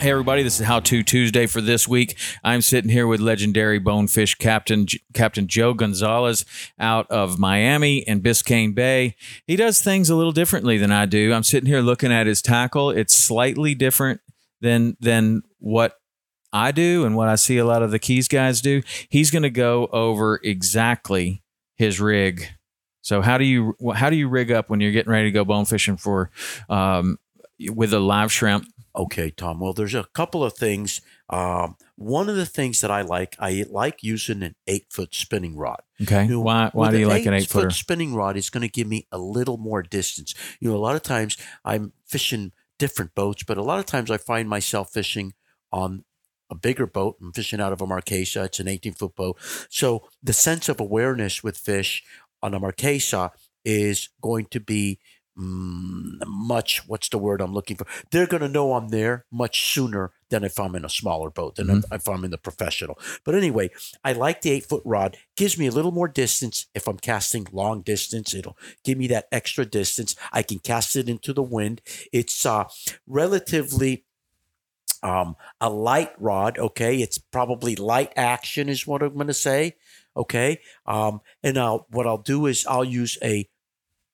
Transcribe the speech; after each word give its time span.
Hey 0.00 0.12
everybody, 0.12 0.42
this 0.42 0.58
is 0.58 0.66
How 0.66 0.80
To 0.80 1.02
Tuesday 1.02 1.44
for 1.44 1.60
this 1.60 1.86
week. 1.86 2.16
I'm 2.42 2.62
sitting 2.62 2.90
here 2.90 3.06
with 3.06 3.20
legendary 3.20 3.78
bonefish 3.78 4.34
captain 4.36 4.86
Captain 5.12 5.46
Joe 5.46 5.74
Gonzalez 5.74 6.46
out 6.78 7.06
of 7.10 7.38
Miami 7.38 8.08
and 8.08 8.22
Biscayne 8.22 8.74
Bay. 8.74 9.14
He 9.46 9.56
does 9.56 9.82
things 9.82 10.08
a 10.08 10.16
little 10.16 10.32
differently 10.32 10.78
than 10.78 10.90
I 10.90 11.04
do. 11.04 11.34
I'm 11.34 11.42
sitting 11.42 11.68
here 11.68 11.82
looking 11.82 12.10
at 12.10 12.26
his 12.26 12.40
tackle. 12.40 12.88
It's 12.88 13.12
slightly 13.12 13.74
different 13.74 14.22
than 14.62 14.96
than 15.00 15.42
what 15.58 15.98
I 16.50 16.72
do 16.72 17.04
and 17.04 17.14
what 17.14 17.28
I 17.28 17.34
see 17.34 17.58
a 17.58 17.66
lot 17.66 17.82
of 17.82 17.90
the 17.90 17.98
Keys 17.98 18.26
guys 18.26 18.62
do. 18.62 18.80
He's 19.10 19.30
going 19.30 19.42
to 19.42 19.50
go 19.50 19.86
over 19.92 20.40
exactly 20.42 21.42
his 21.76 22.00
rig. 22.00 22.48
So 23.02 23.20
how 23.20 23.36
do 23.36 23.44
you 23.44 23.74
how 23.94 24.08
do 24.08 24.16
you 24.16 24.30
rig 24.30 24.50
up 24.50 24.70
when 24.70 24.80
you're 24.80 24.92
getting 24.92 25.12
ready 25.12 25.26
to 25.26 25.30
go 25.30 25.44
bone 25.44 25.66
fishing 25.66 25.98
for 25.98 26.30
um, 26.70 27.18
with 27.68 27.92
a 27.92 28.00
live 28.00 28.32
shrimp? 28.32 28.66
Okay, 28.96 29.30
Tom. 29.30 29.60
Well, 29.60 29.72
there's 29.72 29.94
a 29.94 30.04
couple 30.14 30.42
of 30.42 30.54
things. 30.54 31.00
Um, 31.28 31.76
one 31.96 32.28
of 32.28 32.36
the 32.36 32.46
things 32.46 32.80
that 32.80 32.90
I 32.90 33.02
like, 33.02 33.36
I 33.38 33.64
like 33.70 34.02
using 34.02 34.42
an 34.42 34.56
eight 34.66 34.86
foot 34.90 35.14
spinning 35.14 35.56
rod. 35.56 35.82
Okay. 36.02 36.24
You 36.24 36.30
know, 36.30 36.40
why 36.40 36.90
do 36.90 36.98
you 36.98 37.04
an 37.04 37.10
like 37.10 37.26
an 37.26 37.34
eight 37.34 37.48
foot 37.48 37.72
spinning 37.72 38.14
rod? 38.14 38.36
It's 38.36 38.50
going 38.50 38.62
to 38.62 38.68
give 38.68 38.88
me 38.88 39.06
a 39.12 39.18
little 39.18 39.58
more 39.58 39.82
distance. 39.82 40.34
You 40.58 40.70
know, 40.70 40.76
a 40.76 40.78
lot 40.78 40.96
of 40.96 41.02
times 41.02 41.36
I'm 41.64 41.92
fishing 42.04 42.52
different 42.78 43.14
boats, 43.14 43.44
but 43.44 43.58
a 43.58 43.62
lot 43.62 43.78
of 43.78 43.86
times 43.86 44.10
I 44.10 44.16
find 44.16 44.48
myself 44.48 44.92
fishing 44.92 45.34
on 45.70 46.04
a 46.50 46.54
bigger 46.56 46.86
boat. 46.86 47.16
I'm 47.20 47.32
fishing 47.32 47.60
out 47.60 47.72
of 47.72 47.80
a 47.80 47.86
Marquesa. 47.86 48.46
It's 48.46 48.58
an 48.58 48.66
18 48.66 48.94
foot 48.94 49.14
boat. 49.14 49.38
So 49.68 50.08
the 50.22 50.32
sense 50.32 50.68
of 50.68 50.80
awareness 50.80 51.44
with 51.44 51.56
fish 51.56 52.02
on 52.42 52.54
a 52.54 52.60
Marquesa 52.60 53.30
is 53.64 54.08
going 54.20 54.46
to 54.46 54.58
be 54.58 54.98
much 55.40 56.86
what's 56.86 57.08
the 57.08 57.18
word 57.18 57.40
i'm 57.40 57.54
looking 57.54 57.76
for 57.76 57.86
they're 58.10 58.26
going 58.26 58.42
to 58.42 58.48
know 58.48 58.74
i'm 58.74 58.88
there 58.88 59.24
much 59.30 59.72
sooner 59.72 60.12
than 60.28 60.44
if 60.44 60.60
i'm 60.60 60.74
in 60.74 60.84
a 60.84 60.88
smaller 60.88 61.30
boat 61.30 61.56
than 61.56 61.68
Mm-hmm. 61.68 61.94
if 61.94 62.08
i'm 62.08 62.24
in 62.24 62.30
the 62.30 62.38
professional 62.38 62.98
but 63.24 63.34
anyway 63.34 63.70
i 64.04 64.12
like 64.12 64.42
the 64.42 64.50
eight 64.50 64.66
foot 64.66 64.82
rod 64.84 65.16
gives 65.36 65.56
me 65.56 65.66
a 65.66 65.70
little 65.70 65.92
more 65.92 66.08
distance 66.08 66.66
if 66.74 66.86
i'm 66.86 66.98
casting 66.98 67.46
long 67.52 67.80
distance 67.80 68.34
it'll 68.34 68.58
give 68.84 68.98
me 68.98 69.06
that 69.06 69.28
extra 69.32 69.64
distance 69.64 70.14
i 70.32 70.42
can 70.42 70.58
cast 70.58 70.96
it 70.96 71.08
into 71.08 71.32
the 71.32 71.42
wind 71.42 71.80
it's 72.12 72.44
uh 72.44 72.64
relatively 73.06 74.04
um, 75.02 75.36
a 75.60 75.70
light 75.70 76.12
rod. 76.18 76.58
Okay, 76.58 76.98
it's 76.98 77.18
probably 77.18 77.74
light 77.76 78.12
action 78.16 78.68
is 78.68 78.86
what 78.86 79.02
I'm 79.02 79.14
going 79.14 79.28
to 79.28 79.34
say. 79.34 79.76
Okay, 80.16 80.60
um, 80.86 81.20
and 81.42 81.54
now 81.54 81.86
what 81.90 82.06
I'll 82.06 82.18
do 82.18 82.46
is 82.46 82.66
I'll 82.66 82.84
use 82.84 83.16
a 83.22 83.48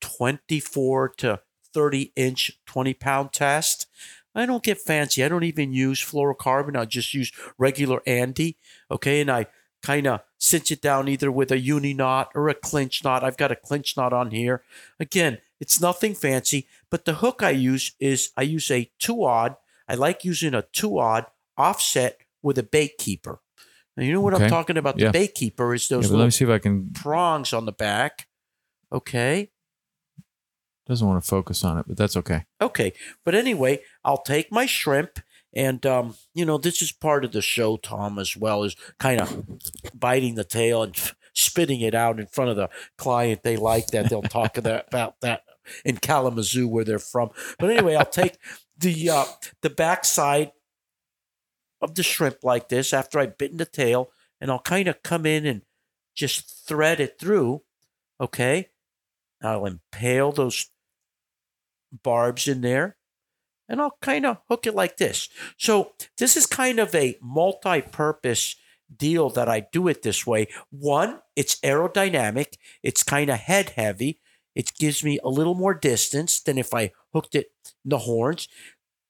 24 0.00 1.08
to 1.18 1.40
30 1.72 2.12
inch 2.16 2.58
20 2.66 2.94
pound 2.94 3.32
test. 3.32 3.86
I 4.34 4.46
don't 4.46 4.62
get 4.62 4.78
fancy. 4.78 5.24
I 5.24 5.28
don't 5.28 5.44
even 5.44 5.72
use 5.72 6.00
fluorocarbon. 6.00 6.76
I 6.76 6.84
just 6.84 7.12
use 7.14 7.32
regular 7.58 8.00
Ande. 8.06 8.54
Okay, 8.90 9.20
and 9.20 9.30
I 9.30 9.46
kind 9.82 10.06
of 10.06 10.20
cinch 10.38 10.70
it 10.70 10.80
down 10.80 11.08
either 11.08 11.32
with 11.32 11.50
a 11.50 11.58
uni 11.58 11.94
knot 11.94 12.30
or 12.34 12.48
a 12.48 12.54
clinch 12.54 13.02
knot. 13.02 13.24
I've 13.24 13.36
got 13.36 13.50
a 13.50 13.56
clinch 13.56 13.96
knot 13.96 14.12
on 14.12 14.30
here. 14.30 14.62
Again, 15.00 15.38
it's 15.58 15.80
nothing 15.80 16.14
fancy, 16.14 16.66
but 16.90 17.04
the 17.06 17.14
hook 17.14 17.42
I 17.42 17.50
use 17.50 17.92
is 17.98 18.30
I 18.36 18.42
use 18.42 18.70
a 18.70 18.90
two 18.98 19.24
aught. 19.24 19.58
I 19.88 19.94
like 19.94 20.24
using 20.24 20.54
a 20.54 20.62
two 20.72 20.98
aught 20.98 21.32
offset 21.56 22.18
with 22.42 22.56
a 22.58 22.62
bait 22.62 22.98
keeper. 22.98 23.40
Now, 23.96 24.04
you 24.04 24.12
know 24.12 24.20
what 24.20 24.34
Okay. 24.34 24.44
I'm 24.44 24.50
talking 24.50 24.76
about? 24.76 24.96
Yeah. 24.98 25.08
The 25.08 25.12
bait 25.12 25.34
keeper 25.34 25.74
is 25.74 25.90
Yeah, 25.90 25.96
those 25.96 26.06
but 26.06 26.10
let 26.12 26.16
little 26.18 26.26
me 26.26 26.30
see 26.30 26.44
if 26.44 26.50
I 26.50 26.58
can. 26.58 26.90
prongs 26.92 27.52
on 27.52 27.66
the 27.66 27.72
back. 27.72 28.28
Okay. 28.92 29.50
Doesn't 30.90 31.06
want 31.06 31.22
to 31.22 31.28
focus 31.28 31.62
on 31.62 31.78
it, 31.78 31.84
but 31.86 31.96
that's 31.96 32.16
okay. 32.16 32.46
Okay. 32.60 32.92
But 33.24 33.36
anyway, 33.36 33.78
I'll 34.04 34.22
take 34.22 34.50
my 34.50 34.66
shrimp 34.66 35.20
and 35.54 35.86
um, 35.86 36.16
you 36.34 36.44
know, 36.44 36.58
this 36.58 36.82
is 36.82 36.90
part 36.90 37.24
of 37.24 37.30
the 37.30 37.42
show, 37.42 37.76
Tom, 37.76 38.18
as 38.18 38.36
well 38.36 38.64
as 38.64 38.74
kind 38.98 39.20
of 39.20 39.46
biting 39.94 40.34
the 40.34 40.42
tail 40.42 40.82
and 40.82 40.96
spitting 41.32 41.80
it 41.80 41.94
out 41.94 42.18
in 42.18 42.26
front 42.26 42.50
of 42.50 42.56
the 42.56 42.70
client. 42.98 43.44
They 43.44 43.56
like 43.56 43.86
that. 43.92 44.10
They'll 44.10 44.20
talk 44.22 44.56
about 44.58 45.20
that 45.20 45.42
in 45.84 45.98
Kalamazoo 45.98 46.66
where 46.66 46.82
they're 46.82 46.98
from. 46.98 47.30
But 47.60 47.70
anyway, 47.70 47.94
I'll 47.94 48.04
take 48.04 48.36
the 48.76 49.10
uh, 49.10 49.26
the 49.62 49.70
backside 49.70 50.50
of 51.80 51.94
the 51.94 52.02
shrimp 52.02 52.38
like 52.42 52.68
this 52.68 52.92
after 52.92 53.20
I've 53.20 53.38
bitten 53.38 53.58
the 53.58 53.64
tail, 53.64 54.10
and 54.40 54.50
I'll 54.50 54.58
kind 54.58 54.88
of 54.88 55.04
come 55.04 55.24
in 55.24 55.46
and 55.46 55.62
just 56.16 56.66
thread 56.66 56.98
it 56.98 57.20
through. 57.20 57.62
Okay. 58.20 58.70
I'll 59.42 59.66
impale 59.66 60.32
those 60.32 60.70
barbs 62.02 62.48
in 62.48 62.60
there 62.60 62.96
and 63.68 63.80
I'll 63.80 63.96
kind 64.02 64.26
of 64.26 64.38
hook 64.48 64.66
it 64.66 64.74
like 64.74 64.96
this. 64.96 65.28
So 65.56 65.92
this 66.18 66.36
is 66.36 66.46
kind 66.46 66.80
of 66.80 66.94
a 66.94 67.16
multi-purpose 67.22 68.56
deal 68.94 69.30
that 69.30 69.48
I 69.48 69.66
do 69.72 69.86
it 69.86 70.02
this 70.02 70.26
way. 70.26 70.48
One, 70.70 71.20
it's 71.36 71.60
aerodynamic. 71.60 72.54
It's 72.82 73.04
kind 73.04 73.30
of 73.30 73.38
head 73.38 73.70
heavy. 73.70 74.18
It 74.56 74.72
gives 74.74 75.04
me 75.04 75.20
a 75.22 75.28
little 75.28 75.54
more 75.54 75.74
distance 75.74 76.40
than 76.40 76.58
if 76.58 76.74
I 76.74 76.90
hooked 77.14 77.36
it 77.36 77.52
in 77.84 77.90
the 77.90 77.98
horns. 77.98 78.48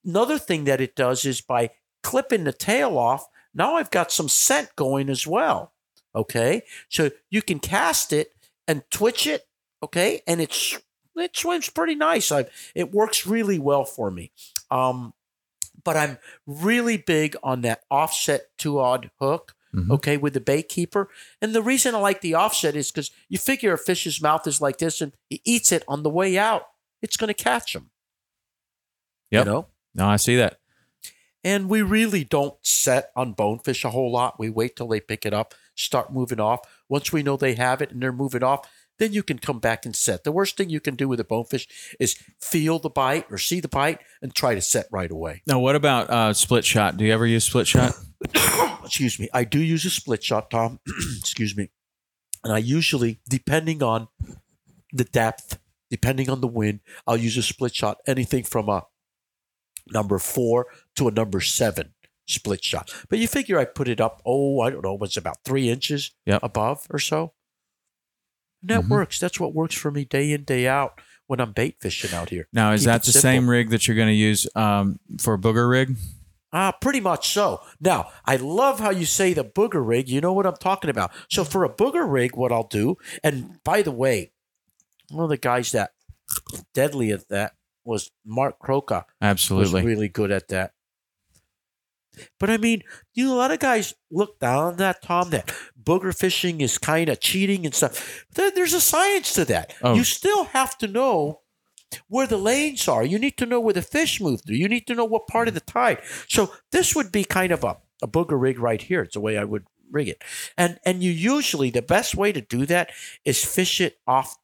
Another 0.04 0.38
thing 0.38 0.64
that 0.64 0.82
it 0.82 0.94
does 0.94 1.24
is 1.24 1.40
by 1.40 1.70
clipping 2.02 2.44
the 2.44 2.52
tail 2.52 2.98
off, 2.98 3.26
now 3.54 3.76
I've 3.76 3.90
got 3.90 4.12
some 4.12 4.28
scent 4.28 4.76
going 4.76 5.08
as 5.08 5.26
well. 5.26 5.72
Okay. 6.14 6.62
So 6.90 7.10
you 7.30 7.40
can 7.40 7.58
cast 7.58 8.12
it 8.12 8.32
and 8.68 8.82
twitch 8.90 9.26
it. 9.26 9.46
Okay. 9.82 10.20
And 10.26 10.42
it's 10.42 10.78
it 11.22 11.36
swims 11.36 11.68
pretty 11.68 11.94
nice. 11.94 12.30
I, 12.32 12.46
it 12.74 12.92
works 12.92 13.26
really 13.26 13.58
well 13.58 13.84
for 13.84 14.10
me. 14.10 14.32
Um, 14.70 15.14
but 15.82 15.96
I'm 15.96 16.18
really 16.46 16.96
big 16.96 17.36
on 17.42 17.62
that 17.62 17.82
offset 17.90 18.48
two 18.58 18.78
aught 18.78 19.06
hook. 19.18 19.54
Mhm. 19.74 19.90
Okay, 19.92 20.16
with 20.16 20.34
the 20.34 20.40
bait 20.40 20.68
keeper. 20.68 21.08
And 21.40 21.54
the 21.54 21.62
reason 21.62 21.94
I 21.94 21.98
like 21.98 22.22
the 22.22 22.34
offset 22.34 22.74
is 22.74 22.90
because 22.90 23.12
you 23.28 23.38
figure 23.38 23.72
a 23.72 23.78
fish's 23.78 24.20
mouth 24.20 24.44
is 24.48 24.60
like 24.60 24.78
this 24.78 25.00
and 25.00 25.12
he 25.28 25.40
eats 25.44 25.70
it 25.70 25.84
on 25.86 26.02
the 26.02 26.10
way 26.10 26.36
out, 26.36 26.66
it's 27.02 27.16
going 27.16 27.28
to 27.28 27.34
catch 27.34 27.76
him. 27.76 27.90
Yep. 29.30 29.46
You 29.46 29.52
know? 29.52 29.66
No, 29.94 30.06
I 30.08 30.16
see 30.16 30.34
that. 30.36 30.58
And 31.44 31.68
we 31.68 31.82
really 31.82 32.24
don't 32.24 32.54
set 32.62 33.12
on 33.14 33.32
bonefish 33.32 33.84
a 33.84 33.90
whole 33.90 34.10
lot. 34.10 34.40
We 34.40 34.50
wait 34.50 34.74
till 34.74 34.88
they 34.88 35.00
pick 35.00 35.24
it 35.24 35.32
up, 35.32 35.54
start 35.76 36.12
moving 36.12 36.40
off. 36.40 36.60
Once 36.88 37.12
we 37.12 37.22
know 37.22 37.36
they 37.36 37.54
have 37.54 37.80
it 37.80 37.92
and 37.92 38.02
they're 38.02 38.12
moving 38.12 38.42
off, 38.42 38.68
then 39.00 39.12
you 39.14 39.22
can 39.24 39.38
come 39.38 39.58
back 39.58 39.84
and 39.86 39.96
set. 39.96 40.22
The 40.24 40.30
worst 40.30 40.56
thing 40.56 40.68
you 40.70 40.78
can 40.78 40.94
do 40.94 41.08
with 41.08 41.18
a 41.18 41.24
bonefish 41.24 41.66
is 41.98 42.16
feel 42.38 42.78
the 42.78 42.90
bite 42.90 43.26
or 43.30 43.38
see 43.38 43.58
the 43.58 43.66
bite 43.68 43.98
and 44.22 44.32
try 44.34 44.54
to 44.54 44.60
set 44.60 44.86
right 44.92 45.10
away. 45.10 45.42
Now, 45.46 45.58
what 45.58 45.74
about 45.74 46.10
uh, 46.10 46.32
split 46.34 46.64
shot? 46.64 46.96
Do 46.98 47.04
you 47.04 47.12
ever 47.12 47.26
use 47.26 47.44
split 47.44 47.66
shot? 47.66 47.94
Excuse 48.84 49.18
me. 49.18 49.28
I 49.32 49.44
do 49.44 49.58
use 49.58 49.84
a 49.86 49.90
split 49.90 50.22
shot, 50.22 50.50
Tom. 50.50 50.80
Excuse 51.18 51.56
me. 51.56 51.70
And 52.44 52.52
I 52.52 52.58
usually, 52.58 53.20
depending 53.28 53.82
on 53.82 54.08
the 54.92 55.04
depth, 55.04 55.58
depending 55.90 56.28
on 56.28 56.40
the 56.42 56.46
wind, 56.46 56.80
I'll 57.06 57.16
use 57.16 57.36
a 57.38 57.42
split 57.42 57.74
shot, 57.74 57.98
anything 58.06 58.44
from 58.44 58.68
a 58.68 58.84
number 59.90 60.18
four 60.18 60.66
to 60.96 61.08
a 61.08 61.10
number 61.10 61.40
seven 61.40 61.94
split 62.26 62.62
shot. 62.62 62.92
But 63.08 63.18
you 63.18 63.26
figure 63.26 63.58
I 63.58 63.64
put 63.64 63.88
it 63.88 64.00
up, 64.00 64.20
oh, 64.26 64.60
I 64.60 64.70
don't 64.70 64.84
know, 64.84 64.94
what's 64.94 65.16
about 65.16 65.38
three 65.44 65.68
inches 65.70 66.12
Yep. 66.26 66.40
above 66.42 66.86
or 66.90 66.98
so. 66.98 67.32
And 68.62 68.70
that 68.70 68.82
Mhm. 68.82 68.88
works. 68.88 69.18
That's 69.18 69.38
what 69.40 69.54
works 69.54 69.74
for 69.74 69.90
me 69.90 70.04
day 70.04 70.32
in, 70.32 70.44
day 70.44 70.66
out 70.68 71.00
when 71.26 71.40
I'm 71.40 71.52
bait 71.52 71.76
fishing 71.80 72.12
out 72.14 72.30
here. 72.30 72.48
Now, 72.52 72.72
is 72.72 72.82
Keep 72.82 72.86
that 72.86 73.02
the 73.04 73.12
simple. 73.12 73.20
same 73.22 73.48
rig 73.50 73.70
that 73.70 73.86
you're 73.86 73.96
going 73.96 74.08
to 74.08 74.14
use 74.14 74.46
um, 74.54 74.98
for 75.18 75.34
a 75.34 75.38
booger 75.38 75.68
rig? 75.70 75.96
Ah, 76.52 76.72
pretty 76.72 77.00
much 77.00 77.32
so. 77.32 77.60
Now, 77.80 78.10
I 78.24 78.34
love 78.36 78.80
how 78.80 78.90
you 78.90 79.06
say 79.06 79.32
the 79.32 79.44
booger 79.44 79.86
rig. 79.86 80.08
You 80.08 80.20
know 80.20 80.32
what 80.32 80.46
I'm 80.46 80.56
talking 80.56 80.90
about. 80.90 81.12
So 81.28 81.44
for 81.44 81.62
a 81.64 81.68
booger 81.72 82.10
rig, 82.10 82.36
what 82.36 82.50
I'll 82.50 82.66
do, 82.66 82.96
and 83.22 83.62
by 83.62 83.82
the 83.82 83.92
way, 83.92 84.32
one 85.10 85.22
of 85.24 85.30
the 85.30 85.36
guys 85.36 85.70
that 85.72 85.92
deadly 86.74 87.12
at 87.12 87.28
that 87.28 87.54
was 87.84 88.10
Mark 88.24 88.58
Krowka. 88.60 89.04
Absolutely. 89.22 89.74
Was 89.80 89.84
really 89.84 90.08
good 90.08 90.30
at 90.32 90.48
that. 90.48 90.72
But 92.38 92.50
I 92.50 92.56
mean, 92.56 92.82
you 93.14 93.26
know, 93.26 93.34
a 93.34 93.38
lot 93.38 93.50
of 93.52 93.58
guys 93.60 93.94
look 94.10 94.38
down 94.40 94.64
on 94.64 94.76
that, 94.76 95.02
Tom, 95.02 95.30
that 95.30 95.54
booger 95.80 96.16
fishing 96.16 96.60
is 96.60 96.76
kind 96.78 97.08
of 97.08 97.20
cheating 97.20 97.64
and 97.64 97.74
stuff. 97.74 98.24
There- 98.34 98.50
There's 98.50 98.74
a 98.74 98.80
science 98.80 99.32
to 99.34 99.44
that. 99.46 99.74
Oh. 99.82 99.94
You 99.94 100.04
still 100.04 100.44
have 100.44 100.76
to 100.78 100.88
know 100.88 101.40
where 102.08 102.26
the 102.26 102.36
lanes 102.36 102.86
are. 102.88 103.04
You 103.04 103.18
need 103.18 103.36
to 103.38 103.46
know 103.46 103.60
where 103.60 103.74
the 103.74 103.82
fish 103.82 104.20
move 104.20 104.42
through. 104.46 104.56
You 104.56 104.68
need 104.68 104.86
to 104.88 104.94
know 104.94 105.04
what 105.04 105.26
part 105.26 105.48
of 105.48 105.54
the 105.54 105.60
tide. 105.60 105.98
So 106.28 106.52
this 106.72 106.94
would 106.94 107.10
be 107.10 107.24
kind 107.24 107.52
of 107.52 107.64
a, 107.64 107.78
a 108.02 108.08
booger 108.08 108.40
rig 108.40 108.58
right 108.58 108.80
here. 108.80 109.02
It's 109.02 109.14
the 109.14 109.20
way 109.20 109.36
I 109.38 109.44
would 109.44 109.64
rig 109.90 110.08
it. 110.08 110.22
And 110.56 110.78
and 110.84 111.02
you 111.02 111.10
usually 111.10 111.70
the 111.70 111.82
best 111.82 112.14
way 112.14 112.30
to 112.32 112.40
do 112.40 112.64
that 112.66 112.90
is 113.24 113.44
fish 113.44 113.80
it 113.80 113.98
off 114.06 114.36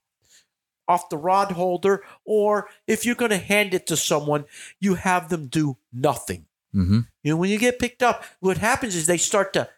off 0.88 1.08
the 1.08 1.18
rod 1.18 1.52
holder, 1.52 2.04
or 2.24 2.68
if 2.86 3.04
you're 3.04 3.16
going 3.16 3.30
to 3.32 3.36
hand 3.38 3.74
it 3.74 3.86
to 3.88 3.96
someone, 3.96 4.44
you 4.80 4.94
have 4.94 5.28
them 5.30 5.48
do 5.48 5.76
nothing. 5.92 6.46
Hmm 6.72 7.00
You 7.22 7.32
know, 7.32 7.36
when 7.36 7.50
you 7.50 7.58
get 7.58 7.78
picked 7.78 8.02
up, 8.02 8.24
what 8.40 8.58
happens 8.58 8.94
is 8.94 9.06
they 9.06 9.16
start 9.16 9.52
to 9.54 9.68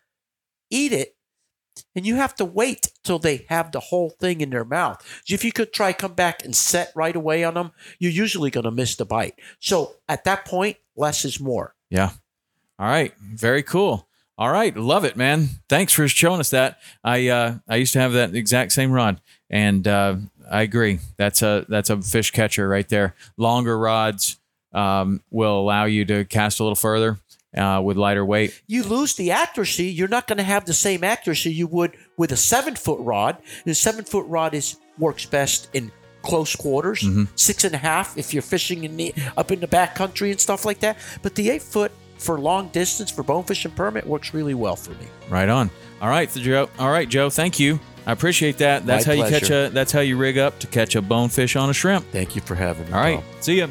eat 0.71 0.93
it, 0.93 1.17
and 1.95 2.07
you 2.07 2.17
have 2.17 2.35
to 2.37 2.45
wait 2.45 2.93
till 3.05 3.19
they 3.19 3.47
have 3.49 3.73
the 3.73 3.81
whole 3.81 4.11
thing 4.11 4.41
in 4.41 4.51
their 4.51 4.65
mouth. 4.65 5.03
If 5.29 5.45
you 5.45 5.53
could 5.53 5.73
try 5.73 5.93
come 5.93 6.15
back 6.15 6.45
and 6.45 6.55
set 6.55 6.93
right 6.95 7.15
away 7.17 7.45
on 7.45 7.55
them, 7.55 7.73
you're 7.99 8.13
usually 8.13 8.51
going 8.51 8.65
to 8.65 8.71
miss 8.71 8.97
the 8.97 9.05
bite. 9.05 9.35
So 9.61 9.97
at 10.09 10.25
that 10.25 10.45
point, 10.45 10.77
less 10.97 11.25
is 11.25 11.41
more. 11.41 11.75
Yeah. 11.91 12.11
All 12.79 12.89
right. 12.89 13.15
Very 13.19 13.63
cool. 13.63 14.09
All 14.37 14.51
right. 14.51 14.77
Love 14.77 15.05
it, 15.05 15.17
man. 15.17 15.49
Thanks 15.69 15.93
for 15.93 16.07
showing 16.07 16.39
us 16.41 16.51
that. 16.51 16.79
I 17.03 17.29
uh, 17.29 17.59
I 17.69 17.77
used 17.77 17.93
to 17.95 18.01
have 18.01 18.13
that 18.13 18.37
exact 18.37 18.71
same 18.73 18.93
rod, 18.93 19.21
and 19.51 19.87
uh, 19.89 20.17
I 20.49 20.63
agree. 20.63 21.01
That's 21.17 21.43
a 21.43 21.67
that's 21.69 21.91
a 21.91 22.01
fish 22.01 22.31
catcher 22.31 22.69
right 22.69 22.89
there. 22.89 23.17
Longer 23.37 23.77
rods 23.77 24.37
um, 24.73 25.23
will 25.31 25.59
allow 25.61 25.85
you 25.85 26.05
to 26.07 26.25
cast 26.25 26.61
a 26.61 26.63
little 26.63 26.77
further 26.77 27.19
uh, 27.57 27.81
with 27.83 27.97
lighter 27.97 28.25
weight. 28.25 28.61
You 28.67 28.83
lose 28.83 29.15
the 29.15 29.31
accuracy. 29.31 29.87
You're 29.87 30.09
not 30.09 30.27
going 30.27 30.39
to 30.39 30.45
have 30.45 30.65
the 30.65 30.75
same 30.75 31.05
accuracy 31.05 31.53
you 31.53 31.67
would 31.67 31.97
with 32.17 32.33
a 32.33 32.37
seven 32.37 32.77
foot 32.77 33.01
rod. 33.01 33.39
The 33.65 33.75
seven 33.75 34.05
foot 34.05 34.27
rod 34.29 34.55
is 34.55 34.77
works 34.99 35.27
best 35.27 35.69
in 35.73 35.93
close 36.23 36.55
quarters, 36.57 37.07
six 37.37 37.65
and 37.65 37.75
a 37.75 37.79
half 37.79 38.19
if 38.19 38.35
you're 38.35 38.43
fishing 38.43 38.85
in 38.85 38.97
the 38.97 39.15
up 39.37 39.51
in 39.51 39.61
the 39.61 39.69
back 39.69 39.95
country 39.95 40.31
and 40.31 40.41
stuff 40.41 40.65
like 40.65 40.81
that. 40.81 40.99
But 41.23 41.35
the 41.35 41.51
eight 41.51 41.63
foot 41.63 41.93
for 42.19 42.39
long 42.39 42.69
distance 42.69 43.11
for 43.11 43.23
bonefish 43.23 43.65
and 43.65 43.75
permit 43.75 44.07
works 44.07 44.35
really 44.35 44.55
well 44.55 44.77
for 44.77 44.91
me. 44.91 45.07
Right 45.31 45.49
on. 45.49 45.71
All 46.01 46.09
right, 46.09 46.31
Joe. 46.31 46.69
All 46.79 46.91
right, 46.91 47.09
Joe. 47.09 47.31
Thank 47.31 47.59
you. 47.61 47.79
I 48.07 48.13
appreciate 48.13 48.59
that. 48.59 48.87
That's 48.87 49.07
My 49.07 49.15
how 49.17 49.25
you 49.25 49.31
catch 49.31 49.51
a. 49.51 49.71
That's 49.73 49.93
how 49.93 50.01
you 50.01 50.17
rig 50.17 50.39
up 50.39 50.59
to 50.61 50.67
catch 50.67 50.97
a 50.97 51.03
bonefish 51.03 51.57
on 51.57 51.71
a 51.71 51.75
shrimp. 51.75 52.05
Thank 52.11 52.35
you 52.35 52.43
for 52.43 52.55
having 52.55 52.87
me. 52.87 52.93
All 52.93 53.01
right. 53.01 53.17
Tom. 53.17 53.25
See 53.41 53.59
ya. 53.59 53.69